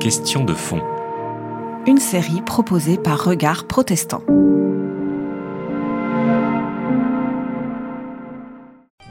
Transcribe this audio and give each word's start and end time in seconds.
Question 0.00 0.44
de 0.44 0.54
fond. 0.54 0.80
Une 1.86 1.98
série 1.98 2.42
proposée 2.44 2.96
par 2.98 3.24
Regard 3.24 3.68
Protestant. 3.68 4.22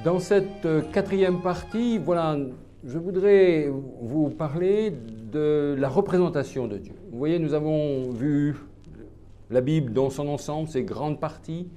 Dans 0.03 0.19
cette 0.19 0.65
euh, 0.65 0.81
quatrième 0.91 1.41
partie, 1.41 1.99
voilà, 1.99 2.37
je 2.83 2.97
voudrais 2.97 3.71
vous 4.01 4.29
parler 4.29 4.91
de 5.31 5.73
la 5.79 5.87
représentation 5.87 6.67
de 6.67 6.79
Dieu. 6.79 6.95
Vous 7.09 7.17
voyez, 7.17 7.39
nous 7.39 7.53
avons 7.53 8.11
vu 8.11 8.57
la 9.49 9.61
Bible 9.61 9.93
dans 9.93 10.09
son 10.09 10.27
ensemble, 10.27 10.67
ses 10.67 10.83
grandes 10.83 11.21
parties, 11.21 11.69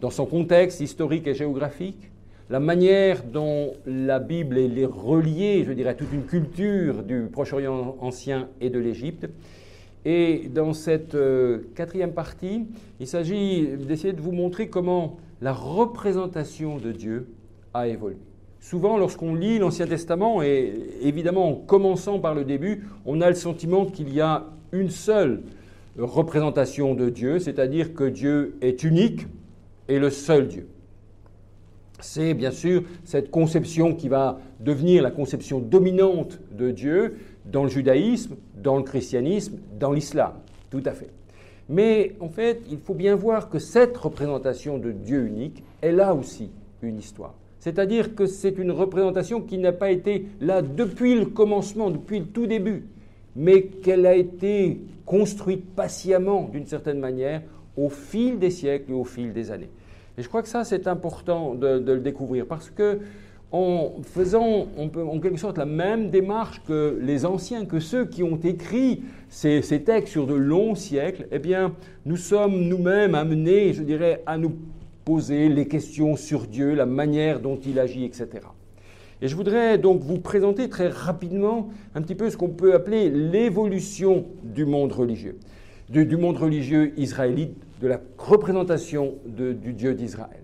dans 0.00 0.10
son 0.10 0.26
contexte 0.26 0.80
historique 0.80 1.26
et 1.26 1.34
géographique, 1.34 2.11
la 2.52 2.60
manière 2.60 3.24
dont 3.24 3.72
la 3.86 4.18
Bible 4.18 4.58
est 4.58 4.84
reliée, 4.84 5.64
je 5.66 5.72
dirais, 5.72 5.88
à 5.88 5.94
toute 5.94 6.12
une 6.12 6.26
culture 6.26 7.02
du 7.02 7.28
Proche-Orient 7.32 7.96
ancien 7.98 8.50
et 8.60 8.68
de 8.68 8.78
l'Égypte. 8.78 9.26
Et 10.04 10.50
dans 10.54 10.74
cette 10.74 11.14
euh, 11.14 11.60
quatrième 11.74 12.12
partie, 12.12 12.66
il 13.00 13.06
s'agit 13.06 13.68
d'essayer 13.78 14.12
de 14.12 14.20
vous 14.20 14.32
montrer 14.32 14.68
comment 14.68 15.16
la 15.40 15.54
représentation 15.54 16.76
de 16.76 16.92
Dieu 16.92 17.28
a 17.72 17.88
évolué. 17.88 18.18
Souvent, 18.60 18.98
lorsqu'on 18.98 19.34
lit 19.34 19.58
l'Ancien 19.58 19.86
Testament, 19.86 20.42
et 20.42 20.74
évidemment 21.00 21.48
en 21.48 21.54
commençant 21.54 22.18
par 22.18 22.34
le 22.34 22.44
début, 22.44 22.84
on 23.06 23.22
a 23.22 23.30
le 23.30 23.34
sentiment 23.34 23.86
qu'il 23.86 24.12
y 24.12 24.20
a 24.20 24.44
une 24.72 24.90
seule 24.90 25.40
représentation 25.96 26.94
de 26.94 27.08
Dieu, 27.08 27.38
c'est-à-dire 27.38 27.94
que 27.94 28.04
Dieu 28.04 28.56
est 28.60 28.84
unique 28.84 29.26
et 29.88 29.98
le 29.98 30.10
seul 30.10 30.48
Dieu. 30.48 30.66
C'est 32.02 32.34
bien 32.34 32.50
sûr 32.50 32.82
cette 33.04 33.30
conception 33.30 33.94
qui 33.94 34.08
va 34.08 34.40
devenir 34.60 35.02
la 35.02 35.10
conception 35.10 35.60
dominante 35.60 36.40
de 36.50 36.70
Dieu 36.70 37.16
dans 37.46 37.62
le 37.62 37.70
judaïsme, 37.70 38.36
dans 38.60 38.76
le 38.76 38.82
christianisme, 38.82 39.58
dans 39.78 39.92
l'islam. 39.92 40.32
Tout 40.70 40.82
à 40.84 40.92
fait. 40.92 41.10
Mais 41.68 42.12
en 42.20 42.28
fait, 42.28 42.60
il 42.70 42.78
faut 42.78 42.94
bien 42.94 43.14
voir 43.14 43.48
que 43.48 43.58
cette 43.58 43.96
représentation 43.96 44.78
de 44.78 44.90
Dieu 44.90 45.26
unique, 45.26 45.62
elle 45.80 46.00
a 46.00 46.12
aussi 46.14 46.50
une 46.82 46.98
histoire. 46.98 47.34
C'est-à-dire 47.60 48.16
que 48.16 48.26
c'est 48.26 48.58
une 48.58 48.72
représentation 48.72 49.40
qui 49.40 49.56
n'a 49.58 49.72
pas 49.72 49.92
été 49.92 50.26
là 50.40 50.60
depuis 50.60 51.14
le 51.14 51.26
commencement, 51.26 51.90
depuis 51.90 52.18
le 52.18 52.26
tout 52.26 52.48
début, 52.48 52.86
mais 53.36 53.62
qu'elle 53.62 54.06
a 54.06 54.16
été 54.16 54.80
construite 55.06 55.64
patiemment, 55.76 56.48
d'une 56.52 56.66
certaine 56.66 56.98
manière, 56.98 57.42
au 57.76 57.88
fil 57.88 58.40
des 58.40 58.50
siècles 58.50 58.90
et 58.90 58.94
au 58.94 59.04
fil 59.04 59.32
des 59.32 59.52
années. 59.52 59.70
Et 60.18 60.22
je 60.22 60.28
crois 60.28 60.42
que 60.42 60.48
ça, 60.48 60.64
c'est 60.64 60.86
important 60.86 61.54
de, 61.54 61.78
le 61.78 62.00
découvrir, 62.00 62.46
parce 62.46 62.70
que 62.70 63.00
en 63.50 63.92
faisant 64.02 64.66
en 64.78 65.20
quelque 65.20 65.36
sorte 65.36 65.58
la 65.58 65.66
même 65.66 66.08
démarche 66.08 66.62
que 66.66 66.98
les 67.02 67.26
anciens, 67.26 67.66
que 67.66 67.80
ceux 67.80 68.06
qui 68.06 68.22
ont 68.22 68.38
écrit 68.42 69.02
ces, 69.28 69.60
textes 69.84 70.12
sur 70.12 70.26
de 70.26 70.34
longs 70.34 70.74
siècles, 70.74 71.28
eh 71.30 71.38
bien, 71.38 71.74
nous 72.06 72.16
sommes 72.16 72.62
nous-mêmes 72.62 73.14
amenés, 73.14 73.74
je 73.74 73.82
dirais, 73.82 74.22
à 74.24 74.38
nous 74.38 74.54
poser 75.04 75.50
les 75.50 75.68
questions 75.68 76.16
sur 76.16 76.46
Dieu, 76.46 76.74
la 76.74 76.86
manière 76.86 77.40
dont 77.40 77.58
il 77.66 77.78
agit, 77.78 78.04
etc. 78.04 78.28
Et 79.20 79.28
je 79.28 79.36
voudrais 79.36 79.78
donc 79.78 80.02
vous 80.02 80.18
présenter 80.18 80.68
très 80.68 80.88
rapidement 80.88 81.68
un 81.94 82.02
petit 82.02 82.16
peu 82.16 82.28
ce 82.28 82.36
qu'on 82.36 82.48
peut 82.48 82.74
appeler 82.74 83.08
l'évolution 83.08 84.26
du 84.42 84.64
monde 84.64 84.92
religieux, 84.92 85.36
du, 85.88 86.16
monde 86.16 86.38
religieux 86.38 86.92
israélite, 86.96 87.54
de 87.82 87.88
la 87.88 88.00
représentation 88.16 89.16
du 89.26 89.72
Dieu 89.72 89.94
d'Israël. 89.94 90.40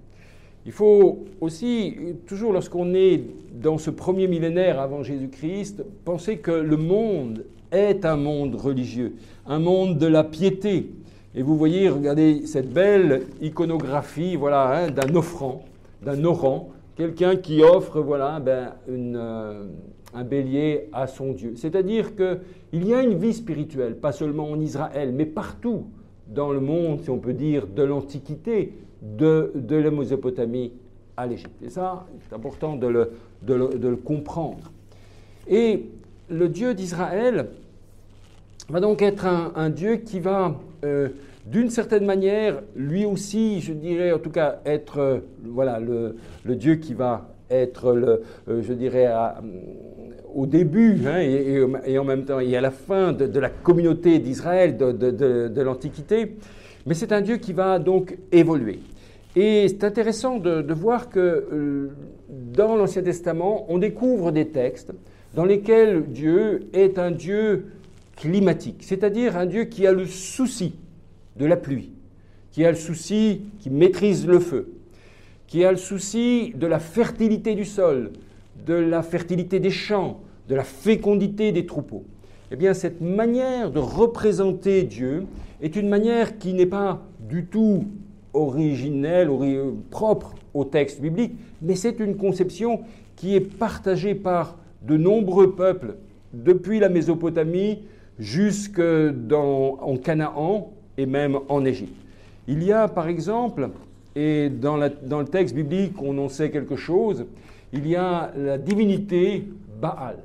Il 0.67 0.73
faut 0.73 1.25
aussi, 1.41 1.95
toujours 2.27 2.53
lorsqu'on 2.53 2.93
est 2.95 3.23
dans 3.55 3.79
ce 3.79 3.91
premier 3.91 4.27
millénaire 4.27 4.81
avant 4.81 5.05
Jésus-Christ, 5.05 5.85
penser 6.05 6.39
que 6.39 6.51
le 6.51 6.77
monde 6.77 7.45
est 7.71 8.05
un 8.05 8.17
monde 8.17 8.57
religieux, 8.57 9.15
un 9.47 9.61
monde 9.61 9.99
de 9.99 10.07
la 10.09 10.25
piété. 10.25 10.91
Et 11.35 11.43
vous 11.43 11.57
voyez, 11.57 11.89
regardez 11.89 12.45
cette 12.47 12.73
belle 12.73 13.23
iconographie 13.41 14.35
voilà, 14.35 14.77
hein, 14.77 14.91
d'un 14.91 15.15
offrant, 15.15 15.65
d'un 16.03 16.25
orant, 16.25 16.71
quelqu'un 16.97 17.37
qui 17.37 17.63
offre 17.63 18.01
voilà, 18.01 18.41
ben, 18.41 18.75
euh, 18.91 19.65
un 20.13 20.25
bélier 20.25 20.89
à 20.93 21.07
son 21.07 21.33
Dieu. 21.33 21.53
C'est-à-dire 21.55 22.17
qu'il 22.17 22.85
y 22.85 22.95
a 22.95 23.03
une 23.03 23.17
vie 23.17 23.33
spirituelle, 23.33 23.97
pas 23.97 24.13
seulement 24.13 24.51
en 24.51 24.61
Israël, 24.61 25.13
mais 25.15 25.27
partout 25.27 25.85
dans 26.29 26.53
le 26.53 26.61
monde, 26.61 27.01
si 27.03 27.11
on 27.11 27.19
peut 27.19 27.33
dire, 27.33 27.67
de 27.67 27.83
l'Antiquité, 27.83 28.73
de, 29.03 29.53
la 29.69 29.91
Mésopotamie 29.91 30.73
à 31.17 31.27
l'Égypte. 31.27 31.63
Et 31.63 31.71
ça, 31.71 32.07
c'est 32.29 32.35
important 32.35 32.77
de 32.77 32.87
le, 32.87 33.11
de, 33.43 33.95
comprendre. 33.95 34.71
Et 35.49 35.87
le 36.29 36.49
Dieu 36.49 36.75
d'Israël 36.75 37.49
va 38.69 38.81
donc 38.81 39.03
être 39.03 39.27
un, 39.27 39.71
Dieu 39.71 39.97
qui 39.97 40.21
va, 40.21 40.57
euh, 40.85 41.09
d'une 41.47 41.71
certaine 41.71 42.05
manière, 42.05 42.63
lui 42.77 43.07
aussi, 43.07 43.61
je 43.61 43.73
dirais 43.73 44.13
en 44.13 44.19
tout 44.19 44.31
cas, 44.31 44.61
être 44.67 44.99
euh, 44.99 45.19
voilà, 45.45 45.81
le, 45.81 46.15
Dieu 46.45 46.77
qui 46.77 46.95
va 46.95 47.29
être, 47.51 47.93
le, 47.93 48.23
euh, 48.49 48.63
je 48.63 48.73
dirais, 48.73 49.09
au 50.35 50.47
début 50.47 51.01
hein, 51.07 51.21
et, 51.21 51.99
en 51.99 52.05
même 52.05 52.25
temps 52.25 52.41
et 52.41 52.57
à 52.57 52.61
la 52.61 52.71
fin 52.71 53.13
de, 53.13 53.41
la 53.41 53.49
communauté 53.51 54.19
d'Israël 54.19 54.77
de, 54.77 54.93
de 54.93 55.63
l'Antiquité, 55.63 56.37
mais 56.87 56.95
c'est 56.95 57.13
un 57.13 57.21
Dieu 57.21 57.37
qui 57.37 57.53
va 57.53 57.79
donc 57.79 58.17
évoluer. 58.33 58.81
Et 59.37 59.69
c'est 59.69 59.85
intéressant 59.85 60.39
de, 60.39 60.73
voir 60.73 61.11
que 61.11 61.21
euh, 61.21 61.91
dans 62.29 62.77
l'Ancien 62.77 63.03
Testament, 63.03 63.67
on 63.69 63.79
découvre 63.79 64.33
des 64.33 64.49
textes 64.49 64.93
dans 65.35 65.45
lesquels 65.45 66.07
Dieu 66.07 66.69
est 66.73 66.99
un 66.99 67.11
Dieu 67.11 67.67
climatique, 68.17 68.79
c'est-à-dire 68.81 69.37
un 69.37 69.47
Dieu 69.47 69.65
qui 69.65 69.87
a 69.87 69.93
le 69.93 70.07
souci 70.07 70.75
de 71.37 71.47
la 71.47 71.57
pluie, 71.57 71.93
qui 72.51 72.65
a 72.65 72.71
le 72.71 72.77
souci, 72.77 73.43
qui 73.61 73.71
maîtrise 73.71 74.27
le 74.27 74.41
feu, 74.41 74.73
qui 75.49 75.65
a 75.65 75.73
le 75.73 75.79
souci 75.79 76.53
de 76.55 76.67
la 76.67 76.79
fertilité 76.79 77.55
du 77.55 77.65
sol, 77.65 78.13
de 78.67 78.75
la 78.75 79.03
fertilité 79.03 79.59
des 79.59 79.71
champs, 79.71 80.21
de 80.49 80.55
la 80.55 80.63
fécondité 80.63 81.53
des 81.53 81.67
troupeaux. 81.67 82.05
Eh 82.51 82.57
bien, 82.57 82.75
cette 82.75 83.01
manière 83.01 83.71
de 83.71 83.79
représenter 83.79 84.83
Dieu 84.85 85.25
est 85.61 85.75
une 85.75 85.89
manière 85.89 86.39
qui 86.39 86.53
n'est 86.53 86.67
pas 86.67 87.03
du 87.19 87.47
tout 87.47 87.85
originelle, 88.35 89.31
propre 89.91 90.35
au 90.55 90.65
texte 90.65 91.01
biblique, 91.01 91.33
mais 91.63 91.75
c'est 91.75 91.99
une 91.99 92.17
conception 92.17 92.81
qui 93.17 93.35
est 93.35 93.41
partagée 93.41 94.15
par 94.15 94.57
de 94.83 94.97
nombreux 94.97 95.55
peuples 95.55 95.97
depuis 96.33 96.79
la 96.79 96.89
Mésopotamie 96.89 97.81
jusque 98.19 98.81
en 98.81 99.97
Canaan 99.97 100.73
et 100.97 101.07
même 101.07 101.39
en 101.49 101.65
Égypte. 101.65 101.97
Il 102.47 102.63
y 102.63 102.73
a 102.73 102.87
par 102.89 103.09
exemple, 103.09 103.71
et 104.19 104.49
dans, 104.49 104.77
le 104.77 105.25
texte 105.25 105.55
biblique 105.55 106.03
on 106.03 106.19
en 106.19 106.29
sait 106.29 106.51
quelque 106.51 106.75
chose, 106.75 107.27
il 107.73 107.87
y 107.87 107.95
a 107.95 108.33
la 108.37 108.59
divinité 108.59 109.45
Baal 109.81 110.17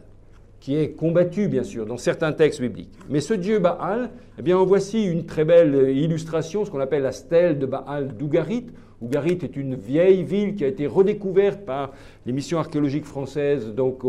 qui 0.60 0.76
est 0.78 0.92
combattu, 0.92 1.48
bien 1.48 1.64
sûr, 1.64 1.86
dans 1.86 1.98
certains 1.98 2.32
textes 2.32 2.60
bibliques. 2.62 2.94
Mais 3.10 3.20
ce 3.20 3.34
dieu 3.34 3.60
Baal, 3.60 4.10
eh 4.40 4.42
bien, 4.42 4.58
en 4.58 4.66
voici 4.66 5.04
une 5.04 5.26
très 5.26 5.46
belle 5.46 5.92
illustration, 5.96 6.66
ce 6.66 6.72
qu'on 6.72 6.80
appelle 6.80 7.04
la 7.04 7.12
stèle 7.12 7.60
de 7.60 7.66
Baal 7.66 8.16
d'Ougarit. 8.16 8.66
Ougarit 9.02 9.40
est 9.44 9.58
une 9.58 9.76
vieille 9.76 10.24
ville 10.24 10.56
qui 10.56 10.64
a 10.64 10.68
été 10.68 10.88
redécouverte 10.88 11.66
par 11.66 11.92
les 12.26 12.32
missions 12.32 12.60
archéologiques 12.60 13.06
françaises 13.06 13.76
donc, 13.76 14.04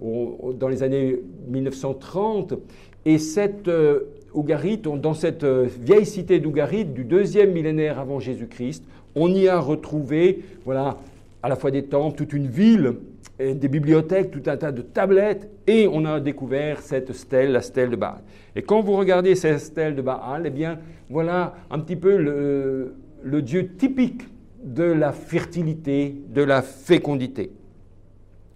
dans 0.00 0.68
les 0.68 0.84
années 0.84 1.20
1930. 1.48 2.54
Et 3.04 3.18
cette 3.18 3.66
euh, 3.66 4.00
Ougarit, 4.32 4.78
dans 4.78 5.14
cette 5.14 5.44
euh, 5.44 5.66
vieille 5.80 6.06
cité 6.06 6.38
d'Ougarit 6.38 6.84
du 6.84 7.04
deuxième 7.04 7.52
millénaire 7.52 7.98
avant 7.98 8.20
Jésus-Christ, 8.20 8.84
on 9.16 9.28
y 9.34 9.48
a 9.48 9.58
retrouvé, 9.58 10.44
voilà, 10.64 10.98
à 11.42 11.48
la 11.48 11.56
fois 11.56 11.70
des 11.70 11.84
temples, 11.84 12.16
toute 12.16 12.32
une 12.32 12.46
ville 12.46 12.94
des 13.38 13.68
bibliothèques, 13.68 14.30
tout 14.30 14.42
un 14.46 14.56
tas 14.56 14.72
de 14.72 14.82
tablettes, 14.82 15.50
et 15.66 15.88
on 15.90 16.04
a 16.04 16.20
découvert 16.20 16.80
cette 16.80 17.12
stèle, 17.12 17.52
la 17.52 17.60
stèle 17.60 17.90
de 17.90 17.96
Baal. 17.96 18.20
Et 18.54 18.62
quand 18.62 18.80
vous 18.80 18.96
regardez 18.96 19.34
cette 19.34 19.60
stèle 19.60 19.94
de 19.94 20.02
Baal, 20.02 20.44
eh 20.46 20.50
bien, 20.50 20.78
voilà 21.10 21.54
un 21.70 21.78
petit 21.80 21.96
peu 21.96 22.16
le, 22.16 22.94
le 23.22 23.42
Dieu 23.42 23.68
typique 23.76 24.22
de 24.64 24.84
la 24.84 25.12
fertilité, 25.12 26.14
de 26.28 26.42
la 26.42 26.62
fécondité. 26.62 27.50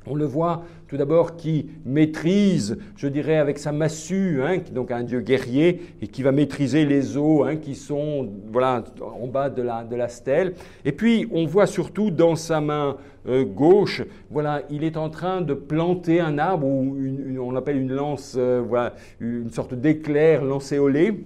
On 0.07 0.15
le 0.15 0.25
voit 0.25 0.65
tout 0.91 0.97
d'abord 0.97 1.37
qui 1.37 1.69
maîtrise, 1.87 2.77
je 2.97 3.07
dirais, 3.07 3.37
avec 3.37 3.61
sa 3.61 3.71
massue, 3.71 4.41
hein, 4.43 4.59
donc 4.73 4.91
un 4.91 5.05
dieu 5.05 5.21
guerrier, 5.21 5.83
et 6.03 6.09
qui 6.09 6.25
va 6.25 6.33
maîtriser 6.33 6.85
les 6.85 7.17
eaux 7.17 7.45
hein, 7.45 7.55
qui 7.55 7.77
sont 7.77 8.29
voilà, 8.51 8.83
en 9.01 9.29
bas 9.29 9.51
de 9.51 9.63
la, 9.63 10.09
stèle. 10.09 10.55
Et 10.85 10.91
puis 10.91 11.29
on 11.31 11.47
voit 11.47 11.67
surtout 11.67 12.11
dans 12.11 12.35
sa 12.35 12.61
main 12.61 12.97
euh, 13.29 13.45
gauche, 13.45 14.03
voilà, 14.33 14.63
il 14.69 14.83
est 14.83 14.97
en 14.97 15.11
train 15.11 15.43
de 15.43 15.55
planter 15.55 16.19
un 16.19 16.39
arbre, 16.39 16.67
ou 16.67 16.97
on 17.41 17.55
appelle 17.55 17.77
une 17.77 17.93
lance, 17.93 18.35
euh, 18.37 18.61
voilà, 18.67 18.95
une 19.21 19.51
sorte 19.51 19.75
d'éclair 19.75 20.45
lancéolé 20.45 21.23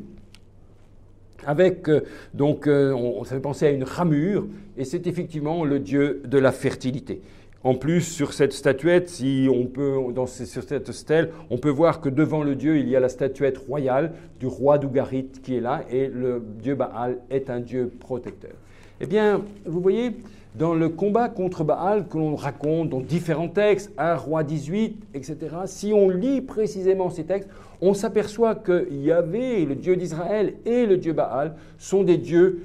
avec 1.47 1.89
euh, 1.89 2.03
donc 2.33 2.65
on, 2.67 3.21
on, 3.21 3.25
ça 3.25 3.35
fait 3.35 3.41
penser 3.41 3.67
à 3.67 3.71
une 3.71 3.85
ramure 3.85 4.47
et 4.79 4.85
c'est 4.85 5.07
effectivement 5.07 5.65
le 5.65 5.79
dieu 5.79 6.23
de 6.25 6.39
la 6.39 6.53
fertilité. 6.53 7.21
En 7.65 7.75
plus, 7.75 8.03
sur 8.03 8.35
cette 8.35 8.53
statuette, 8.53 9.09
si 9.09 9.49
on 9.51 9.65
peut, 9.65 9.97
dans, 10.15 10.27
sur 10.27 10.63
cette 10.63 10.93
stèle, 10.93 11.31
on 11.49 11.57
peut 11.57 11.71
voir 11.71 12.03
que 12.03 12.11
devant 12.11 12.43
le 12.43 12.55
dieu, 12.55 12.77
il 12.79 12.91
y 12.91 12.95
a 12.95 13.01
la 13.01 13.09
statuette 13.09 13.57
royale 13.57 14.13
du 14.39 14.47
roi 14.47 14.77
d'Ougarit 14.77 15.31
qui 15.43 15.57
est 15.57 15.61
là, 15.63 15.83
et 15.91 16.09
le 16.09 16.43
dieu 16.63 16.75
Baal 16.75 17.19
est 17.31 17.49
un 17.49 17.61
dieu 17.61 17.91
protecteur. 18.01 18.53
Eh 19.01 19.07
bien, 19.07 19.41
vous 19.65 19.81
voyez, 19.81 20.15
dans 20.55 20.75
le 20.75 20.91
combat 20.91 21.31
contre 21.31 21.65
Baal 21.65 22.07
que 22.07 22.19
l'on 22.19 22.37
raconte 22.37 22.91
dans 22.91 23.01
différents 23.01 23.49
textes, 23.49 23.91
1 23.97 24.15
roi 24.17 24.45
18, 24.45 25.03
etc., 25.15 25.37
si 25.65 25.95
on 25.95 26.11
lit 26.11 26.43
précisément 26.43 27.09
ces 27.09 27.25
textes, 27.25 27.49
on 27.81 27.95
s'aperçoit 27.95 28.55
que 28.55 28.93
Yahvé, 28.93 29.65
le 29.65 29.75
dieu 29.75 29.97
d'Israël, 29.97 30.55
et 30.67 30.85
le 30.85 30.99
dieu 30.99 31.15
Baal 31.15 31.55
sont 31.79 32.05
des 32.05 32.19
dieux 32.19 32.61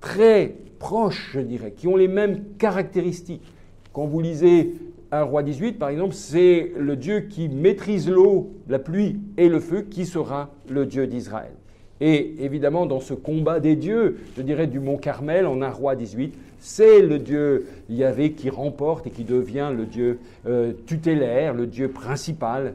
très 0.00 0.54
proches, 0.78 1.30
je 1.32 1.40
dirais, 1.40 1.72
qui 1.74 1.88
ont 1.88 1.96
les 1.96 2.08
mêmes 2.08 2.44
caractéristiques. 2.58 3.42
Quand 3.92 4.06
vous 4.06 4.20
lisez 4.20 4.74
un 5.10 5.22
roi 5.22 5.42
18, 5.42 5.78
par 5.78 5.90
exemple, 5.90 6.14
c'est 6.14 6.72
le 6.76 6.96
Dieu 6.96 7.20
qui 7.20 7.48
maîtrise 7.48 8.08
l'eau, 8.08 8.50
la 8.68 8.78
pluie 8.78 9.20
et 9.36 9.48
le 9.48 9.60
feu 9.60 9.82
qui 9.82 10.06
sera 10.06 10.50
le 10.70 10.86
Dieu 10.86 11.06
d'Israël. 11.06 11.52
Et 12.00 12.34
évidemment, 12.44 12.86
dans 12.86 13.00
ce 13.00 13.14
combat 13.14 13.60
des 13.60 13.76
dieux, 13.76 14.18
je 14.36 14.42
dirais 14.42 14.66
du 14.66 14.80
mont 14.80 14.96
Carmel, 14.96 15.46
en 15.46 15.62
un 15.62 15.70
roi 15.70 15.94
18, 15.94 16.34
c'est 16.58 17.00
le 17.02 17.18
Dieu 17.18 17.66
Yahvé 17.88 18.32
qui 18.32 18.50
remporte 18.50 19.06
et 19.06 19.10
qui 19.10 19.24
devient 19.24 19.70
le 19.76 19.84
Dieu 19.84 20.18
euh, 20.46 20.72
tutélaire, 20.86 21.54
le 21.54 21.66
Dieu 21.66 21.88
principal 21.88 22.74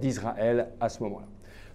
d'Israël 0.00 0.68
à 0.80 0.88
ce 0.88 1.02
moment-là. 1.02 1.31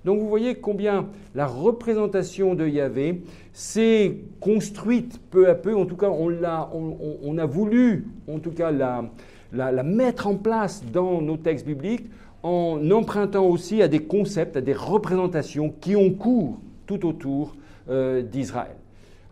Donc 0.08 0.22
vous 0.22 0.30
voyez 0.30 0.56
combien 0.56 1.10
la 1.36 1.46
représentation 1.46 2.56
de 2.56 2.66
Yahvé 2.66 3.24
s'est 3.52 4.20
construite 4.40 5.20
peu 5.32 5.50
à 5.50 5.54
peu, 5.54 5.76
en 5.76 5.86
tout 5.86 5.98
cas 5.98 6.10
on, 6.10 7.38
a, 7.38 7.46
voulu 7.46 8.08
en 8.32 8.40
tout 8.40 8.52
cas 8.52 8.72
la, 8.72 9.04
la, 9.52 9.84
mettre 9.84 10.28
en 10.28 10.36
place 10.36 10.82
dans 10.94 11.22
nos 11.22 11.36
textes 11.36 11.66
bibliques 11.66 12.06
en 12.42 12.90
empruntant 12.90 13.46
aussi 13.48 13.82
à 13.82 13.90
des 13.90 14.00
concepts, 14.00 14.56
à 14.56 14.62
des 14.62 14.72
représentations 14.72 15.74
qui 15.82 15.98
ont 15.98 16.12
cours 16.12 16.58
tout 16.86 17.06
autour 17.06 17.58
euh, 17.90 18.22
d'Israël. 18.22 18.78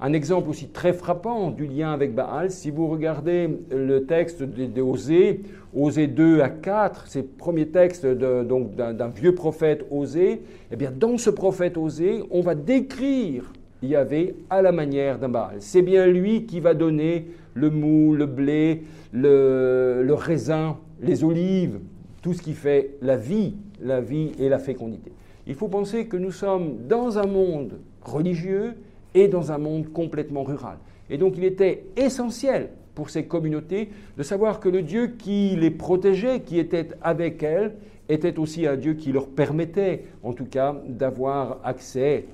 Un 0.01 0.12
exemple 0.12 0.50
aussi 0.50 0.68
très 0.68 0.92
frappant 0.92 1.51
du 1.51 1.68
lien 1.68 1.94
avec 1.94 2.13
Baal, 2.13 2.51
si 2.51 2.69
vous 2.69 2.88
regardez 2.88 3.50
le 3.71 4.06
texte 4.06 4.44
d'Osée, 4.44 5.42
Osée 5.74 6.07
2 6.07 6.42
à 6.42 6.50
4, 6.50 7.07
ces 7.07 7.24
premiers 7.24 7.69
textes 7.69 8.06
d'un 8.06 9.07
vieux 9.07 9.33
prophète 9.33 9.86
Osée, 9.89 10.42
eh 10.69 10.75
bien 10.75 10.92
dans 10.92 11.18
ce 11.18 11.30
prophète 11.30 11.77
Osée, 11.77 12.24
on 12.30 12.42
va 12.42 12.56
décrire 12.56 13.53
Yahvé 13.81 14.36
à 14.50 14.62
la 14.62 14.74
manière 14.74 15.18
d'un 15.18 15.30
Baal. 15.30 15.56
C'est 15.59 15.81
bien 15.81 16.07
lui 16.07 16.45
qui 16.45 16.59
va 16.59 16.74
donner 16.74 17.27
le 17.53 17.69
mou, 17.69 18.13
le 18.15 18.25
blé, 18.25 18.83
le 19.13 20.13
raisin, 20.13 20.77
les 21.01 21.24
olives, 21.24 21.80
tout 22.21 22.33
ce 22.33 22.42
qui 22.42 22.53
fait 22.53 22.97
la 23.01 23.15
vie, 23.15 23.56
la 23.81 24.01
vie 24.01 24.33
et 24.39 24.50
la 24.50 24.59
fécondité. 24.59 25.13
Il 25.47 25.56
faut 25.56 25.69
penser 25.69 26.07
que 26.07 26.18
nous 26.18 26.31
sommes 26.31 26.80
dans 26.89 27.18
un 27.18 27.27
monde 27.27 27.80
religieux 28.01 28.74
et 29.16 29.28
dans 29.28 29.52
un 29.52 29.58
monde 29.58 29.92
complètement 29.92 30.44
rural. 30.44 30.78
Et 31.10 31.18
donc 31.18 31.34
il 31.38 31.44
était 31.44 31.86
essentiel 31.98 32.70
pour 32.94 33.10
ces 33.10 33.26
communautés 33.26 33.90
de 34.18 34.24
savoir 34.24 34.60
que 34.60 34.70
le 34.70 34.82
Dieu 34.82 35.16
qui 35.18 35.56
les 35.56 35.72
protégeait, 35.72 36.42
qui 36.42 36.60
était 36.60 36.90
avec 37.02 37.42
elles, 37.42 37.74
était 38.08 38.38
aussi 38.38 38.68
un 38.68 38.76
Dieu 38.76 38.94
qui 38.94 39.12
leur 39.12 39.28
permettait, 39.28 40.06
en 40.24 40.34
tout 40.34 40.46
cas, 40.46 40.76
d'avoir 40.88 41.60
accès 41.64 42.26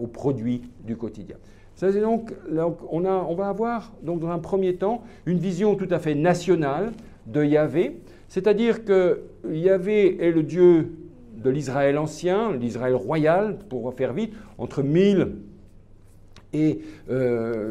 aux 0.00 0.06
produits 0.06 0.62
du 0.84 0.96
quotidien. 0.96 1.36
Ça, 1.74 1.90
donc, 1.92 2.32
on, 2.90 3.04
a, 3.04 3.26
on, 3.28 3.34
va 3.34 3.48
avoir, 3.48 3.92
donc, 4.02 4.20
dans 4.20 4.30
un 4.30 4.38
premier 4.38 4.76
temps, 4.76 5.02
une 5.26 5.38
vision 5.38 5.74
tout 5.74 5.88
à 5.90 5.98
fait 5.98 6.14
nationale 6.14 6.92
de 7.26 7.44
Yahvé, 7.44 7.98
c'est-à-dire 8.28 8.84
que 8.84 9.22
Yahvé 9.48 10.22
est 10.22 10.32
le 10.32 10.42
Dieu 10.42 10.92
de 11.36 11.50
l'Israël 11.50 11.98
ancien, 11.98 12.52
l'Israël 12.52 12.94
royal, 12.94 13.58
pour 13.68 13.92
faire 13.94 14.12
vite, 14.14 14.34
entre 14.58 14.82
1000 14.82 15.32
et 16.52 16.80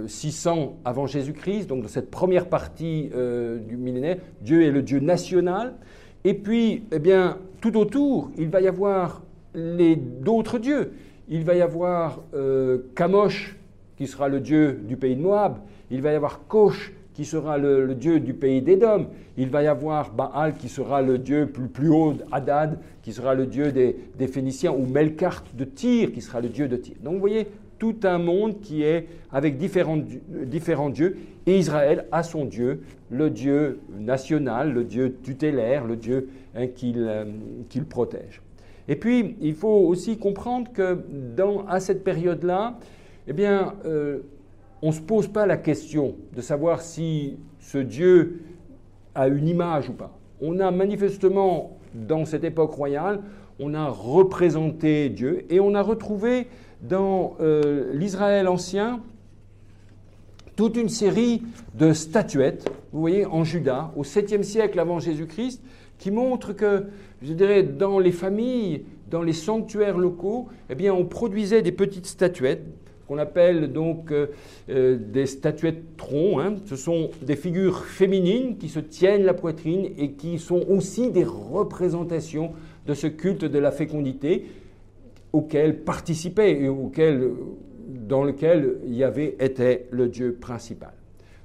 600 0.07 0.57
euh, 0.57 0.66
avant 0.83 1.07
Jésus-Christ, 1.07 1.68
donc 1.68 1.83
dans 1.83 1.88
cette 1.88 2.12
première 2.12 2.48
partie 2.48 3.10
euh, 3.16 3.57
du 3.57 3.77
millénaire, 3.77 4.18
Dieu 4.42 4.63
est 4.63 4.72
le 4.72 4.81
Dieu 4.81 5.00
national. 5.00 5.75
Et 6.24 6.33
puis, 6.33 6.83
eh 6.92 7.00
bien, 7.00 7.38
tout 7.62 7.77
autour, 7.77 8.31
il 8.38 8.50
va 8.50 8.62
y 8.62 8.68
avoir 8.68 9.22
d'autres 9.56 10.60
dieux. 10.60 10.92
Il 11.30 11.44
va 11.44 11.56
y 11.56 11.62
avoir 11.62 12.22
euh, 12.33 12.80
Kamosh, 12.95 13.56
qui 13.98 14.07
sera 14.07 14.27
le 14.27 14.39
dieu 14.39 14.80
du 14.83 14.98
pays 14.98 15.16
de 15.16 15.21
Moab. 15.21 15.57
Il 15.89 16.01
va 16.01 16.12
y 16.12 16.16
avoir 16.16 16.45
Kosh, 16.48 16.94
qui 17.13 17.24
sera 17.24 17.57
le, 17.57 17.95
dieu 17.95 18.19
du 18.19 18.33
pays 18.33 18.62
d'Édom. 18.62 19.07
Il 19.38 19.50
va 19.50 19.63
y 19.63 19.68
avoir 19.68 20.12
Baal, 20.12 20.56
qui 20.56 20.68
sera 20.68 21.01
le 21.01 21.18
dieu 21.18 21.48
plus, 21.48 21.68
plus 21.68 21.89
haut, 21.89 22.13
Hadad, 22.31 22.80
qui 23.01 23.13
sera 23.13 23.33
le 23.33 23.45
dieu 23.45 23.71
des, 23.71 23.95
des 24.18 24.28
Phéniciens, 24.28 24.74
ou 24.74 24.86
Melkart 24.86 25.44
de 25.54 25.63
Tyr, 25.63 26.12
qui 26.12 26.21
sera 26.21 26.42
le 26.42 26.50
dieu 26.50 26.68
de 26.68 26.75
Tyr. 26.75 26.95
Donc 27.01 27.13
vous 27.13 27.19
voyez, 27.19 27.48
tout 27.77 27.95
un 28.04 28.18
monde 28.18 28.60
qui 28.62 28.83
est 28.83 29.07
avec 29.31 29.57
différents, 29.57 30.01
différents 30.45 30.89
dieux, 30.89 31.18
et 31.45 31.57
Israël 31.57 32.06
a 32.12 32.24
son 32.24 32.45
Dieu, 32.45 32.83
le 33.10 33.30
Dieu 33.30 33.80
national, 34.00 34.74
le 34.74 34.83
Dieu 34.83 35.18
tutélaire, 35.24 35.86
le 35.86 35.95
Dieu 35.95 36.30
hein, 36.56 36.68
euh, 36.83 37.25
qu'il 37.69 37.86
protège. 37.86 38.42
Et 38.88 38.95
puis, 38.95 39.36
il 39.42 39.56
faut 39.56 39.68
aussi 39.88 40.18
comprendre 40.18 40.72
que 40.72 41.00
dans, 41.36 41.66
à 41.68 41.80
cette 41.80 42.04
période-là, 42.04 42.77
eh 43.27 43.33
bien, 43.33 43.74
euh, 43.86 44.19
on 44.81 44.88
ne 44.88 44.94
se 44.94 45.01
pose 45.01 45.28
pas 45.28 45.45
la 45.45 45.57
question 45.57 46.16
de 46.36 46.42
savoir 46.42 46.81
si 46.81 47.38
ce 47.60 47.80
Dieu 47.80 48.44
a 49.16 49.28
une 49.28 49.48
image 49.48 49.89
ou 49.89 49.94
pas. 49.94 50.18
On 50.42 50.60
a 50.60 50.69
manifestement, 50.69 51.78
dans 51.94 52.25
cette 52.25 52.44
époque 52.44 52.74
royale, 52.74 53.21
on 53.60 53.74
a 53.74 53.88
représenté 53.88 55.10
Dieu 55.10 55.46
et 55.50 55.60
on 55.60 55.75
a 55.75 55.81
retrouvé 55.81 56.48
dans 56.81 57.36
euh, 57.40 57.92
l'Israël 57.94 58.48
ancien 58.48 59.02
toute 60.56 60.78
une 60.78 60.90
série 60.90 61.42
de 61.74 61.92
statuettes, 61.92 62.69
vous 62.94 63.02
voyez, 63.02 63.25
en 63.25 63.44
Juda, 63.44 63.92
au 63.98 64.04
7e 64.04 64.44
siècle 64.44 64.80
avant 64.80 65.00
Jésus-Christ, 65.00 65.62
qui 65.98 66.12
montrent 66.12 66.54
que, 66.54 66.86
je 67.22 67.34
dirais, 67.34 67.63
dans 67.63 68.00
les 68.00 68.12
familles, 68.12 68.86
dans 69.10 69.22
les 69.22 69.34
sanctuaires 69.34 69.98
locaux, 69.98 70.48
eh 70.69 70.75
bien, 70.75 70.94
on 70.94 71.06
produisait 71.06 71.62
des 71.62 71.72
petites 71.72 72.06
statuettes 72.06 72.63
qu'on 73.07 73.18
appelle 73.18 73.72
donc 73.72 74.12
euh, 74.12 74.28
euh, 74.69 74.98
des 74.98 75.25
statuettes 75.25 75.96
troncs. 75.98 76.40
Hein. 76.40 76.56
Ce 76.66 76.75
sont 76.75 77.12
des 77.22 77.36
figures 77.36 77.86
féminines 77.86 78.57
qui 78.57 78.69
se 78.69 78.80
tiennent 78.80 79.24
la 79.24 79.34
poitrine 79.34 79.90
et 79.98 80.13
qui 80.13 80.40
sont 80.40 80.66
aussi 80.69 81.12
des 81.12 81.24
représentations 81.24 82.54
de 82.87 82.93
ce 82.93 83.07
culte 83.07 83.45
de 83.45 83.59
la 83.59 83.71
fécondité 83.71 84.45
auquel 85.33 85.80
participait 85.80 86.61
et 86.61 86.69
auquel, 86.69 87.31
dans 88.07 88.23
lequel 88.23 88.77
Yahvé 88.87 89.35
était 89.39 89.87
le 89.92 90.07
Dieu 90.07 90.37
principal. 90.39 90.94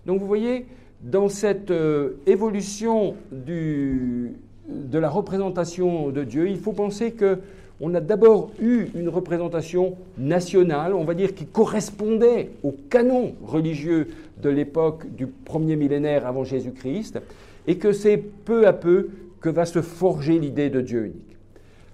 Donc 0.06 0.20
vous 0.20 0.26
voyez, 0.26 0.66
dans 1.02 1.28
cette 1.28 1.70
euh, 1.70 2.20
évolution 2.26 3.14
de 3.32 4.99
la 4.99 5.09
représentation 5.09 6.11
de 6.11 6.25
Dieu, 6.25 6.49
il 6.49 6.59
faut 6.59 6.73
penser 6.73 7.12
que 7.12 7.38
on 7.80 7.94
a 7.94 8.00
d'abord 8.00 8.50
eu 8.61 8.88
une 8.94 9.09
représentation 9.09 9.97
nationale, 10.18 10.92
on 10.92 11.04
va 11.04 11.14
dire, 11.14 11.35
qui 11.35 11.47
correspondait 11.47 12.50
au 12.62 12.75
canon 12.90 13.35
religieux 13.42 14.09
de 14.42 14.50
l'époque 14.50 15.06
du 15.16 15.26
premier 15.26 15.76
millénaire 15.76 16.26
avant 16.26 16.44
Jésus-Christ, 16.44 17.20
et 17.66 17.78
que 17.78 17.92
c'est 17.92 18.18
peu 18.18 18.66
à 18.66 18.75
peu 18.75 19.09
que 19.40 19.49
va 19.49 19.64
se 19.64 19.82
forger 19.82 20.38
l'idée 20.38 20.70
de 20.70 20.80
Dieu 20.80 21.06
unique. 21.06 21.37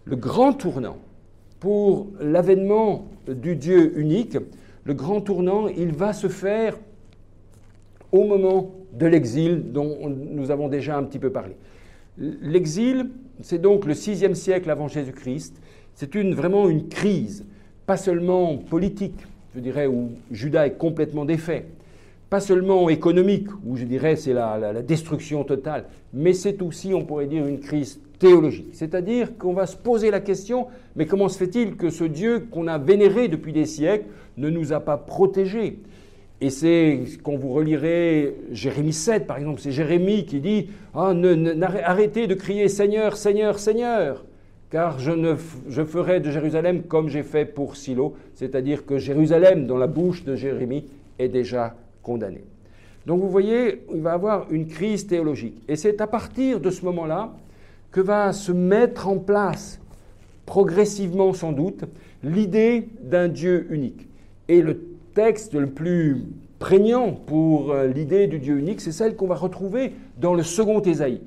Le 0.04 0.16
grand 0.16 0.52
tournant 0.52 0.98
pour 1.60 2.08
l'avènement 2.20 3.08
du 3.28 3.56
Dieu 3.56 3.98
unique, 3.98 4.36
le 4.84 4.94
grand 4.94 5.20
tournant, 5.20 5.68
il 5.68 5.92
va 5.92 6.12
se 6.12 6.28
faire 6.28 6.78
au 8.12 8.24
moment 8.24 8.72
de 8.92 9.06
l'exil 9.06 9.72
dont 9.72 10.08
nous 10.08 10.50
avons 10.50 10.68
déjà 10.68 10.96
un 10.96 11.02
petit 11.02 11.18
peu 11.18 11.30
parlé. 11.30 11.56
L'exil, 12.18 13.10
c'est 13.42 13.60
donc 13.60 13.84
le 13.84 13.94
sixième 13.94 14.34
siècle 14.34 14.70
avant 14.70 14.88
Jésus-Christ. 14.88 15.60
C'est 15.94 16.14
une, 16.14 16.34
vraiment 16.34 16.68
une 16.68 16.88
crise, 16.88 17.44
pas 17.86 17.96
seulement 17.96 18.56
politique, 18.56 19.18
je 19.54 19.60
dirais, 19.60 19.86
où 19.86 20.10
Judas 20.30 20.66
est 20.66 20.78
complètement 20.78 21.24
défait, 21.24 21.66
pas 22.30 22.40
seulement 22.40 22.88
économique, 22.88 23.48
où 23.64 23.76
je 23.76 23.84
dirais 23.84 24.16
c'est 24.16 24.32
la, 24.32 24.82
destruction 24.82 25.44
totale, 25.44 25.84
mais 26.12 26.32
c'est 26.32 26.60
aussi, 26.62 26.92
on 26.94 27.04
pourrait 27.04 27.26
dire, 27.26 27.46
une 27.46 27.60
crise 27.60 28.00
théologique. 28.18 28.70
C'est-à-dire 28.72 29.36
qu'on 29.38 29.52
va 29.52 29.66
se 29.66 29.76
poser 29.76 30.10
la 30.10 30.20
question, 30.20 30.66
mais 30.96 31.06
comment 31.06 31.28
se 31.28 31.38
fait-il 31.38 31.76
que 31.76 31.90
ce 31.90 32.04
Dieu 32.04 32.46
qu'on 32.50 32.66
a 32.66 32.78
vénéré 32.78 33.28
depuis 33.28 33.52
des 33.52 33.66
siècles 33.66 34.06
ne 34.36 34.50
nous 34.50 34.72
a 34.72 34.80
pas 34.80 34.96
protégés? 34.96 35.78
Et 36.40 36.50
c'est 36.50 37.00
quand 37.22 37.36
vous 37.36 37.52
relirez 37.52 38.36
Jérémie 38.50 38.92
7, 38.92 39.26
par 39.26 39.38
exemple, 39.38 39.60
c'est 39.60 39.72
Jérémie 39.72 40.26
qui 40.26 40.40
dit 40.40 40.68
ah, 40.94 41.14
Arrêtez 41.84 42.26
de 42.26 42.34
crier 42.34 42.68
Seigneur, 42.68 43.16
Seigneur, 43.16 43.58
Seigneur 43.58 44.24
car 44.70 44.98
je 44.98 45.84
ferai 45.84 46.20
de 46.20 46.30
Jérusalem 46.30 46.82
comme 46.82 47.08
j'ai 47.08 47.22
fait 47.22 47.44
pour 47.44 47.76
Silo, 47.76 48.16
c'est-à-dire 48.34 48.84
que 48.84 48.98
Jérusalem, 48.98 49.66
dans 49.66 49.76
la 49.76 49.86
bouche 49.86 50.24
de 50.24 50.34
Jérémie, 50.34 50.86
est 51.18 51.28
déjà 51.28 51.76
Donc 53.06 53.20
vous 53.20 53.30
voyez, 53.30 53.82
il 53.92 54.00
va 54.00 54.12
avoir 54.12 54.50
une 54.50 54.66
crise 54.66 55.06
théologique. 55.06 55.62
Et 55.68 55.76
c'est 55.76 56.00
à 56.00 56.06
partir 56.06 56.60
de 56.60 56.70
ce 56.70 56.84
moment-là 56.84 57.32
que 57.92 58.00
va 58.00 58.32
se 58.32 58.52
mettre 58.52 59.08
en 59.08 59.18
place, 59.18 59.80
progressivement 60.44 61.32
sans 61.32 61.52
doute, 61.52 61.84
l'idée 62.22 62.88
d'un 63.02 63.28
Dieu 63.28 63.66
unique. 63.70 64.08
Et 64.48 64.60
le 64.60 64.80
texte 65.14 65.54
le 65.54 65.68
plus 65.68 66.24
prégnant 66.58 67.12
pour 67.12 67.72
euh, 67.72 67.86
l'idée 67.86 68.26
du 68.26 68.38
Dieu 68.38 68.58
unique, 68.58 68.80
c'est 68.80 68.92
celle 68.92 69.16
qu'on 69.16 69.26
va 69.26 69.34
retrouver 69.34 69.92
dans 70.18 70.34
le 70.34 70.42
second 70.42 70.80
Ésaïe. 70.80 71.20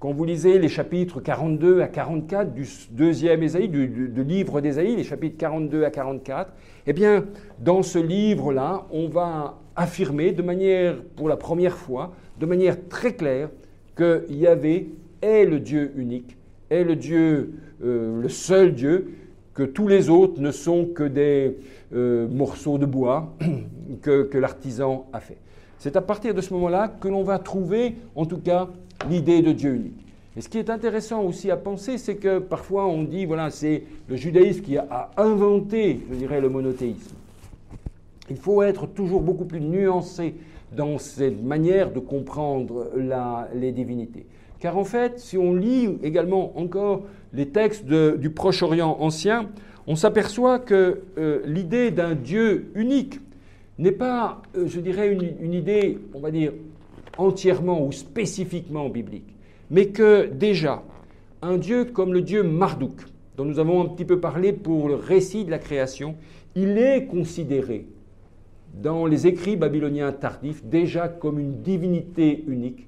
Quand 0.00 0.14
vous 0.14 0.24
lisez 0.24 0.58
les 0.58 0.70
chapitres 0.70 1.20
42 1.20 1.82
à 1.82 1.86
44 1.86 2.54
du 2.54 2.66
deuxième 2.90 3.42
Ésaïe, 3.42 3.68
du, 3.68 4.24
livre 4.24 4.62
d'Ésaïe, 4.62 4.96
les 4.96 5.04
chapitres 5.04 5.36
42 5.36 5.84
à 5.84 5.90
44, 5.90 6.52
eh 6.86 6.94
bien, 6.94 7.26
dans 7.58 7.82
ce 7.82 7.98
livre-là, 7.98 8.86
on 8.92 9.08
va 9.08 9.58
affirmer 9.76 10.32
de 10.32 10.40
manière, 10.40 11.02
pour 11.16 11.28
la 11.28 11.36
première 11.36 11.76
fois, 11.76 12.12
de 12.38 12.46
manière 12.46 12.76
très 12.88 13.12
claire, 13.12 13.50
que 13.94 14.24
Yahvé 14.30 14.88
est 15.20 15.44
le 15.44 15.60
Dieu 15.60 15.92
unique, 15.96 16.38
est 16.70 16.82
le 16.82 16.96
Dieu, 16.96 17.52
euh, 17.84 18.22
le 18.22 18.28
seul 18.30 18.72
Dieu, 18.72 19.10
que 19.52 19.64
tous 19.64 19.86
les 19.86 20.08
autres 20.08 20.40
ne 20.40 20.50
sont 20.50 20.86
que 20.86 21.04
des 21.04 21.58
euh, 21.92 22.26
morceaux 22.26 22.78
de 22.78 22.86
bois 22.86 23.36
que, 24.00 24.22
que 24.22 24.38
l'artisan 24.38 25.08
a 25.12 25.20
fait. 25.20 25.36
C'est 25.76 25.96
à 25.96 26.00
partir 26.00 26.32
de 26.34 26.40
ce 26.40 26.54
moment-là 26.54 26.88
que 26.88 27.08
l'on 27.08 27.22
va 27.22 27.38
trouver, 27.38 27.96
en 28.14 28.24
tout 28.24 28.38
cas, 28.38 28.70
l'idée 29.08 29.42
de 29.42 29.52
Dieu 29.52 29.74
unique. 29.74 30.06
Et 30.36 30.40
ce 30.40 30.48
qui 30.48 30.58
est 30.58 30.70
intéressant 30.70 31.22
aussi 31.22 31.50
à 31.50 31.56
penser, 31.56 31.98
c'est 31.98 32.16
que 32.16 32.38
parfois 32.38 32.86
on 32.86 33.02
dit, 33.02 33.26
voilà, 33.26 33.50
c'est 33.50 33.82
le 34.08 34.16
judaïsme 34.16 34.62
qui 34.62 34.76
a 34.76 35.10
inventé, 35.16 36.00
je 36.10 36.16
dirais, 36.16 36.40
le 36.40 36.48
monothéisme. 36.48 37.16
Il 38.28 38.36
faut 38.36 38.62
être 38.62 38.86
toujours 38.86 39.22
beaucoup 39.22 39.44
plus 39.44 39.60
nuancé 39.60 40.34
dans 40.76 40.98
cette 40.98 41.42
manière 41.42 41.90
de 41.90 41.98
comprendre 41.98 42.90
les 43.54 43.72
divinités. 43.72 44.24
Car 44.60 44.76
en 44.76 44.84
fait, 44.84 45.18
si 45.18 45.36
on 45.36 45.54
lit 45.54 45.98
également 46.02 46.56
encore 46.58 47.02
les 47.32 47.48
textes 47.48 47.86
du 47.86 48.30
Proche-Orient 48.30 48.98
ancien, 49.00 49.48
on 49.86 49.96
s'aperçoit 49.96 50.58
que 50.58 51.00
euh, 51.18 51.40
l'idée 51.46 51.90
d'un 51.90 52.14
Dieu 52.14 52.70
unique 52.74 53.18
n'est 53.78 53.90
pas, 53.90 54.42
euh, 54.56 54.66
je 54.66 54.78
dirais, 54.80 55.10
une, 55.12 55.54
idée, 55.54 55.98
on 56.14 56.20
va 56.20 56.30
dire, 56.30 56.52
entièrement 57.20 57.86
ou 57.86 57.92
spécifiquement 57.92 58.88
biblique, 58.88 59.34
mais 59.70 59.86
que 59.88 60.26
déjà, 60.26 60.82
un 61.42 61.58
Dieu 61.58 61.84
comme 61.84 62.12
le 62.12 62.22
Dieu 62.22 62.42
Marduk, 62.42 63.00
dont 63.36 63.44
nous 63.44 63.58
avons 63.58 63.82
un 63.82 63.86
petit 63.86 64.04
peu 64.04 64.20
parlé 64.20 64.52
pour 64.52 64.88
le 64.88 64.94
récit 64.94 65.44
de 65.44 65.50
la 65.50 65.58
création, 65.58 66.16
il 66.54 66.78
est 66.78 67.06
considéré 67.06 67.86
dans 68.82 69.06
les 69.06 69.26
écrits 69.26 69.56
babyloniens 69.56 70.12
tardifs 70.12 70.64
déjà 70.64 71.08
comme 71.08 71.38
une 71.38 71.62
divinité 71.62 72.44
unique. 72.46 72.86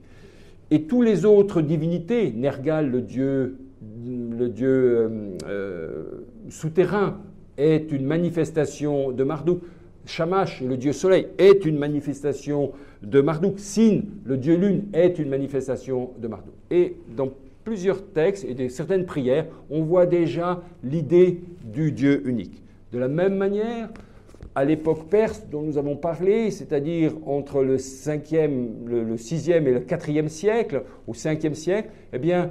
Et 0.70 0.84
tous 0.84 1.02
les 1.02 1.24
autres 1.24 1.60
divinités, 1.60 2.32
Nergal, 2.32 2.90
le 2.90 3.02
dieu, 3.02 3.58
le 4.06 4.48
dieu 4.48 4.68
euh, 4.68 5.08
euh, 5.46 6.04
souterrain, 6.48 7.18
est 7.58 7.92
une 7.92 8.06
manifestation 8.06 9.12
de 9.12 9.24
Marduk. 9.24 9.60
Shamash, 10.06 10.60
le 10.60 10.76
dieu 10.76 10.92
soleil, 10.92 11.28
est 11.38 11.64
une 11.64 11.78
manifestation 11.78 12.72
de 13.02 13.20
Marduk. 13.20 13.58
Sin, 13.58 14.02
le 14.24 14.36
dieu 14.36 14.56
lune, 14.56 14.84
est 14.92 15.18
une 15.18 15.28
manifestation 15.28 16.10
de 16.18 16.28
Marduk. 16.28 16.54
Et 16.70 16.96
dans 17.16 17.30
plusieurs 17.64 18.04
textes 18.12 18.44
et 18.44 18.68
certaines 18.68 19.06
prières, 19.06 19.46
on 19.70 19.82
voit 19.82 20.06
déjà 20.06 20.62
l'idée 20.82 21.40
du 21.64 21.92
Dieu 21.92 22.26
unique. 22.26 22.62
De 22.92 22.98
la 22.98 23.08
même 23.08 23.36
manière, 23.36 23.88
à 24.54 24.64
l'époque 24.64 25.08
perse 25.08 25.46
dont 25.50 25.62
nous 25.62 25.78
avons 25.78 25.96
parlé, 25.96 26.50
c'est-à-dire 26.50 27.12
entre 27.26 27.62
le 27.62 27.76
5e, 27.76 28.86
le, 28.86 29.16
6e 29.16 29.66
et 29.66 29.72
le 29.72 29.80
4e 29.80 30.28
siècle, 30.28 30.82
au 31.06 31.12
5e 31.12 31.54
siècle, 31.54 31.88
eh 32.12 32.18
bien, 32.18 32.50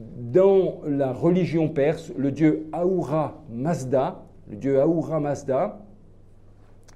dans 0.00 0.80
la 0.86 1.12
religion 1.12 1.68
perse, 1.68 2.12
le 2.16 2.30
dieu 2.30 2.66
Ahura 2.72 3.42
Mazda, 3.50 4.24
le 4.50 4.56
dieu 4.56 4.80
Ahura 4.80 5.20
Mazda, 5.20 5.80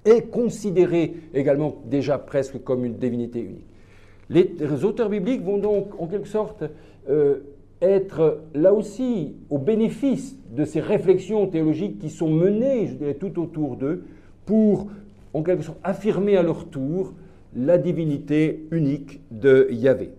est 0.05 0.31
considéré 0.31 1.15
également 1.35 1.77
déjà 1.87 2.19
presque 2.19 2.63
comme 2.63 2.85
une 2.85 2.95
divinité 2.95 3.41
unique. 3.41 3.67
Les 4.31 4.85
auteurs 4.85 5.09
bibliques 5.09 5.43
vont 5.43 5.59
donc 5.59 6.01
en 6.01 6.07
quelque 6.07 6.29
sorte 6.29 6.65
euh, 7.09 7.41
être 7.83 8.41
là 8.55 8.73
aussi 8.73 9.35
au 9.51 9.59
bénéfice 9.59 10.37
de 10.51 10.65
ces 10.65 10.81
réflexions 10.81 11.47
théologiques 11.49 11.99
qui 11.99 12.09
sont 12.09 12.31
menées, 12.31 12.87
je 12.87 12.95
dirais, 12.95 13.15
tout 13.15 13.41
autour 13.41 13.77
d'eux, 13.77 14.05
pour, 14.47 14.89
en 15.35 15.43
quelque 15.43 15.65
sorte, 15.65 15.79
affirmer 15.83 16.37
à 16.37 16.43
leur 16.43 16.67
tour 16.67 17.13
la 17.55 17.79
divinité 17.79 18.67
unique 18.71 19.21
de 19.31 19.69
Yahvé. 19.71 20.11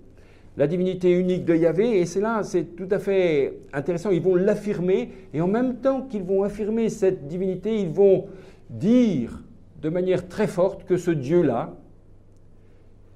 La 0.55 0.67
divinité 0.67 1.11
unique 1.11 1.45
de 1.45 1.55
Yahvé, 1.55 1.99
et 1.99 2.05
c'est 2.05 2.21
là, 2.21 2.43
c'est 2.43 2.75
tout 2.75 2.87
à 2.91 2.99
fait 2.99 3.57
intéressant, 3.73 4.11
ils 4.11 4.21
vont 4.21 4.35
l'affirmer, 4.35 5.09
et 5.33 5.41
en 5.41 5.47
même 5.47 5.77
temps 5.77 6.01
qu'ils 6.01 6.23
vont 6.23 6.43
affirmer 6.43 6.89
cette 6.89 7.27
divinité, 7.27 7.79
ils 7.79 7.89
vont 7.89 8.25
dire 8.69 9.42
de 9.83 9.89
manière 9.89 10.27
très 10.27 10.47
forte 10.47 10.85
que 10.85 10.97
ce 10.97 11.11
Dieu-là, 11.11 11.75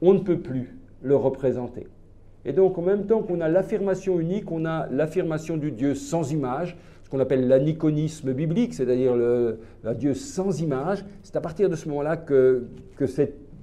on 0.02 0.14
ne 0.14 0.20
peut 0.20 0.40
plus 0.40 0.78
le 1.02 1.16
représenter. 1.16 1.88
Et 2.46 2.52
donc 2.54 2.78
en 2.78 2.82
même 2.82 3.08
temps 3.08 3.24
qu'on 3.24 3.42
a 3.42 3.48
l'affirmation 3.48 4.20
unique, 4.20 4.52
on 4.52 4.66
a 4.66 4.88
l'affirmation 4.88 5.58
du 5.58 5.72
Dieu 5.72 5.96
sans 5.96 6.32
image, 6.32 6.78
ce 7.04 7.10
qu'on 7.10 7.20
appelle 7.22 7.48
l'aniconisme 7.48 8.34
biblique, 8.34 8.74
c'est-à-dire 8.74 9.16
le, 9.16 9.60
Dieu 9.96 10.14
sans 10.14 10.62
image, 10.62 11.06
c'est 11.24 11.38
à 11.38 11.42
partir 11.42 11.70
de 11.70 11.76
ce 11.76 11.88
moment-là 11.88 12.18
que, 12.18 12.66
que 12.98 13.08
ce 13.08 13.22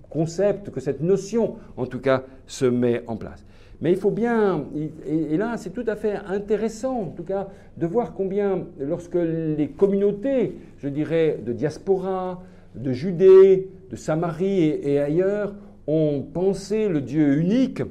concept, 0.09 0.71
que 0.71 0.81
cette 0.81 1.03
notion, 1.03 1.57
en 1.77 1.85
tout 1.85 2.01
cas, 2.01 2.23
se 2.47 2.65
met 2.65 3.03
en 3.07 3.17
place. 3.17 3.45
Mais 3.83 3.91
il 3.91 3.99
faut 3.99 4.11
bien, 4.11 4.65
et, 5.07 5.37
là 5.37 5.57
c'est 5.59 5.71
tout 5.71 5.85
à 5.87 5.97
fait 5.97 6.15
intéressant, 6.27 7.03
en 7.03 7.11
tout 7.11 7.25
cas, 7.25 7.49
de 7.77 7.87
voir 7.87 8.15
combien, 8.15 8.65
lorsque 8.79 9.17
les 9.17 9.69
communautés, 9.77 10.57
je 10.79 10.89
dirais, 10.89 11.39
de 11.45 11.53
diaspora, 11.53 12.41
de 12.75 12.93
Judée, 12.93 13.69
de 13.91 13.97
Samarie 13.97 14.63
et, 14.63 14.99
ailleurs, 14.99 15.55
ont 15.87 16.23
pensé 16.23 16.89
le 16.89 17.01
Dieu 17.01 17.39
unique, 17.39 17.83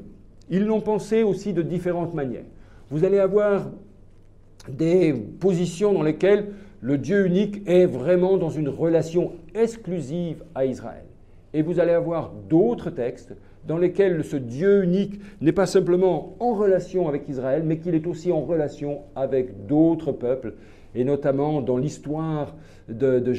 ils 0.49 0.65
l'ont 0.65 0.81
pensé 0.81 1.23
aussi 1.23 1.53
de 1.53 1.61
différentes 1.61 2.13
manières. 2.13 2.45
Vous 2.89 3.03
allez 3.03 3.19
avoir 3.19 3.69
des 4.69 5.13
positions 5.39 5.93
dans 5.93 6.03
lesquelles 6.03 6.47
le 6.81 6.97
Dieu 6.97 7.25
unique 7.25 7.61
est 7.65 7.85
vraiment 7.85 8.37
dans 8.37 8.49
une 8.49 8.69
relation 8.69 9.33
exclusive 9.55 10.43
à 10.53 10.65
Israël. 10.65 11.05
Et 11.53 11.61
vous 11.61 11.79
allez 11.79 11.93
avoir 11.93 12.33
d'autres 12.49 12.89
textes 12.89 13.33
dans 13.67 13.77
lesquels 13.77 14.23
ce 14.23 14.35
Dieu 14.35 14.83
unique 14.83 15.19
n'est 15.41 15.51
pas 15.51 15.65
simplement 15.65 16.35
en 16.39 16.53
relation 16.53 17.07
avec 17.07 17.27
Israël, 17.29 17.63
mais 17.65 17.77
qu'il 17.77 17.95
est 17.95 18.07
aussi 18.07 18.31
en 18.31 18.41
relation 18.41 19.01
avec 19.15 19.65
d'autres 19.67 20.11
peuples, 20.11 20.53
et 20.95 21.03
notamment 21.03 21.61
dans 21.61 21.77
l'histoire 21.77 22.55
de, 22.89 23.33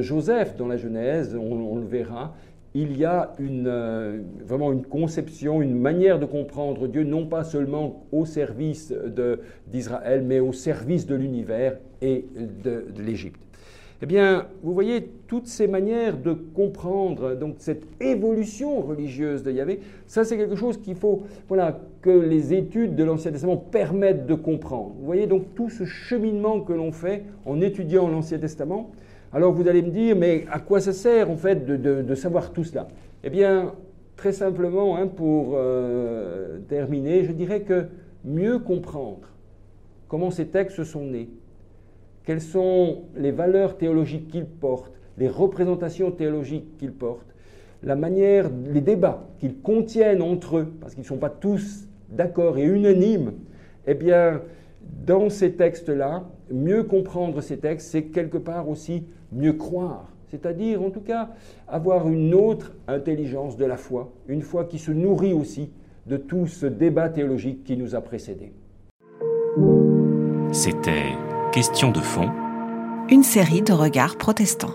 Joseph 0.00 0.56
dans 0.56 0.68
la 0.68 0.76
Genèse, 0.76 1.36
on 1.36 1.76
le 1.76 1.84
verra, 1.84 2.34
il 2.74 2.96
y 2.96 3.04
a 3.04 3.32
euh, 3.40 4.20
vraiment 4.44 4.72
une 4.72 4.84
conception, 4.84 5.62
une 5.62 5.78
manière 5.78 6.18
de 6.18 6.26
comprendre 6.26 6.88
Dieu, 6.88 7.04
non 7.04 7.26
pas 7.26 7.44
seulement 7.44 8.04
au 8.10 8.24
service 8.24 8.92
d'Israël, 9.68 10.22
mais 10.24 10.40
au 10.40 10.52
service 10.52 11.06
de 11.06 11.14
l'univers 11.14 11.78
et 12.02 12.26
de, 12.64 12.84
l'Égypte. 13.00 13.43
Eh 14.04 14.06
bien, 14.06 14.48
vous 14.62 14.74
voyez 14.74 15.08
toutes 15.28 15.46
ces 15.46 15.66
manières 15.66 16.18
de 16.18 16.34
comprendre 16.34 17.34
donc 17.34 17.54
cette 17.60 17.86
évolution 18.02 18.82
religieuse 18.82 19.42
de 19.42 19.50
Yahvé. 19.50 19.80
Ça, 20.06 20.24
c'est 20.24 20.36
quelque 20.36 20.56
chose 20.56 20.76
qu'il 20.76 20.94
faut, 20.94 21.22
voilà, 21.48 21.80
que 22.02 22.10
les 22.10 22.52
études 22.52 22.96
de 22.96 23.02
l'Ancien 23.02 23.32
Testament 23.32 23.56
permettent 23.56 24.26
de 24.26 24.34
comprendre. 24.34 24.92
Vous 24.98 25.06
voyez 25.06 25.26
donc 25.26 25.54
tout 25.54 25.70
ce 25.70 25.86
cheminement 25.86 26.60
que 26.60 26.74
l'on 26.74 26.92
fait 26.92 27.22
en 27.46 27.62
étudiant 27.62 28.06
l'Ancien 28.06 28.38
Testament. 28.38 28.90
Alors 29.32 29.54
vous 29.54 29.66
allez 29.68 29.80
me 29.80 29.88
dire, 29.88 30.14
mais 30.16 30.44
à 30.52 30.58
quoi 30.58 30.80
ça 30.80 30.92
sert 30.92 31.30
en 31.30 31.36
fait 31.36 31.64
de, 31.64 32.14
savoir 32.14 32.52
tout 32.52 32.64
cela? 32.64 32.88
Eh 33.22 33.30
bien, 33.30 33.72
très 34.16 34.32
simplement, 34.32 34.98
hein, 34.98 35.06
pour 35.06 35.52
euh, 35.54 36.58
terminer, 36.68 37.24
je 37.24 37.32
dirais 37.32 37.62
que 37.62 37.86
mieux 38.22 38.58
comprendre 38.58 39.30
comment 40.08 40.30
ces 40.30 40.48
textes 40.48 40.84
sont 40.84 41.06
nés, 41.06 41.30
quelles 42.24 42.40
sont 42.40 43.02
les 43.16 43.30
valeurs 43.30 43.76
théologiques 43.76 44.28
qu'ils 44.28 44.46
portent, 44.46 44.98
les 45.18 45.28
représentations 45.28 46.10
théologiques 46.10 46.76
qu'ils 46.78 46.92
portent, 46.92 47.34
la 47.82 47.96
manière, 47.96 48.50
les 48.72 48.80
débats 48.80 49.26
qu'ils 49.38 49.58
contiennent 49.58 50.22
entre 50.22 50.58
eux, 50.58 50.72
parce 50.80 50.94
qu'ils 50.94 51.02
ne 51.02 51.08
sont 51.08 51.18
pas 51.18 51.30
tous 51.30 51.86
d'accord 52.08 52.58
et 52.58 52.64
unanimes, 52.64 53.32
eh 53.86 53.94
bien, 53.94 54.40
dans 55.06 55.28
ces 55.28 55.52
textes-là, 55.52 56.24
mieux 56.50 56.84
comprendre 56.84 57.40
ces 57.40 57.58
textes, 57.58 57.90
c'est 57.90 58.04
quelque 58.04 58.38
part 58.38 58.68
aussi 58.68 59.04
mieux 59.32 59.52
croire. 59.52 60.10
C'est-à-dire, 60.28 60.82
en 60.82 60.90
tout 60.90 61.00
cas, 61.00 61.30
avoir 61.68 62.08
une 62.08 62.34
autre 62.34 62.74
intelligence 62.88 63.56
de 63.56 63.64
la 63.66 63.76
foi, 63.76 64.12
une 64.28 64.42
foi 64.42 64.64
qui 64.64 64.78
se 64.78 64.90
nourrit 64.90 65.32
aussi 65.32 65.70
de 66.06 66.16
tout 66.16 66.46
ce 66.46 66.66
débat 66.66 67.08
théologique 67.08 67.64
qui 67.64 67.76
nous 67.76 67.94
a 67.94 68.00
précédés. 68.00 68.52
C'était 70.52 71.12
Question 71.54 71.92
de 71.92 72.00
fond. 72.00 72.32
Une 73.10 73.22
série 73.22 73.62
de 73.62 73.72
regards 73.72 74.16
protestants. 74.16 74.74